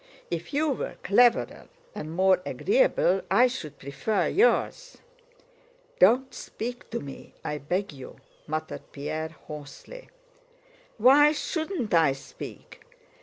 If 0.31 0.51
you 0.51 0.69
were 0.71 0.95
cleverer 1.03 1.67
and 1.93 2.11
more 2.11 2.41
agreeable, 2.43 3.21
I 3.29 3.45
should 3.45 3.77
prefer 3.77 4.25
yours." 4.27 4.97
"Don't 5.99 6.33
speak 6.33 6.89
to 6.89 6.99
me... 6.99 7.35
I 7.45 7.59
beg 7.59 7.93
you," 7.93 8.15
muttered 8.47 8.91
Pierre 8.91 9.29
hoarsely. 9.45 10.09
"Why 10.97 11.33
shouldn't 11.33 11.93
I 11.93 12.13
speak? 12.13 12.81